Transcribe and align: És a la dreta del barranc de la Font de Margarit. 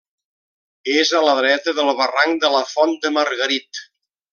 És 0.93 1.11
a 1.19 1.21
la 1.27 1.35
dreta 1.41 1.75
del 1.83 1.93
barranc 2.03 2.43
de 2.47 2.53
la 2.59 2.65
Font 2.75 2.99
de 3.07 3.17
Margarit. 3.23 3.89